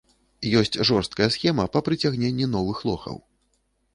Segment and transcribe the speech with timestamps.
[0.59, 3.21] Ёсць жорсткая схема па прыцягненні новых лохаў.